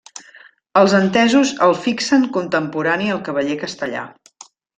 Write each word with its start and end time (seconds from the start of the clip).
Els 0.79 0.95
entesos 0.99 1.51
el 1.67 1.75
fixen 1.83 2.25
contemporani 2.39 3.13
al 3.17 3.23
cavaller 3.29 3.59
castellà. 3.67 4.09